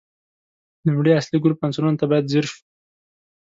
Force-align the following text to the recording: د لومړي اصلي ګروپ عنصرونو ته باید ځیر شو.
د 0.83 0.85
لومړي 0.93 1.11
اصلي 1.19 1.37
ګروپ 1.43 1.59
عنصرونو 1.65 1.99
ته 2.01 2.05
باید 2.11 2.29
ځیر 2.31 2.45
شو. 2.51 2.59